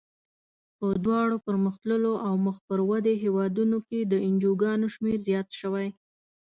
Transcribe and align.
په 0.77 0.87
دواړو 1.05 1.35
پرمختللو 1.45 2.13
او 2.27 2.33
مخ 2.45 2.57
پر 2.67 2.79
ودې 2.89 3.13
هېوادونو 3.23 3.77
کې 3.87 3.99
د 4.03 4.13
انجوګانو 4.27 4.87
شمیر 4.95 5.19
زیات 5.27 5.49
شوی. 5.59 5.87